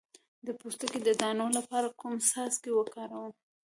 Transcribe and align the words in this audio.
د 0.45 0.47
پوستکي 0.59 0.99
د 1.03 1.09
دانو 1.21 1.47
لپاره 1.57 1.87
کوم 1.99 2.13
څاڅکي 2.29 2.71
وکاروم؟ 2.73 3.31